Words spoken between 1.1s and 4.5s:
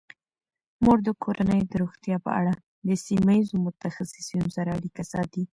کورنۍ د روغتیا په اړه د سیمه ایزو متخصصینو